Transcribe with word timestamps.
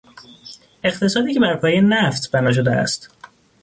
اقتصادی 0.83 1.33
که 1.33 1.39
بر 1.39 1.55
پایهی 1.55 1.81
نفت 1.81 2.31
بنا 2.31 2.51
شده 2.53 2.71
است 2.71 3.09